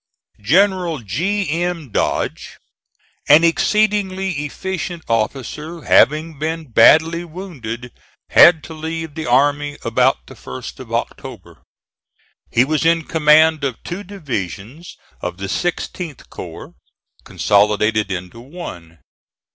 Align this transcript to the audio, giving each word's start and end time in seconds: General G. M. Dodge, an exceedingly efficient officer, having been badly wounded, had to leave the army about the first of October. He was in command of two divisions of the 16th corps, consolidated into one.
General 0.41 0.97
G. 1.01 1.47
M. 1.47 1.91
Dodge, 1.91 2.57
an 3.29 3.43
exceedingly 3.43 4.31
efficient 4.45 5.03
officer, 5.07 5.83
having 5.83 6.39
been 6.39 6.71
badly 6.71 7.23
wounded, 7.23 7.91
had 8.31 8.63
to 8.63 8.73
leave 8.73 9.13
the 9.13 9.27
army 9.27 9.77
about 9.85 10.25
the 10.25 10.35
first 10.35 10.79
of 10.79 10.91
October. 10.91 11.61
He 12.49 12.65
was 12.65 12.83
in 12.83 13.03
command 13.03 13.63
of 13.63 13.77
two 13.83 14.03
divisions 14.03 14.97
of 15.21 15.37
the 15.37 15.45
16th 15.45 16.29
corps, 16.31 16.73
consolidated 17.23 18.11
into 18.11 18.39
one. 18.39 18.97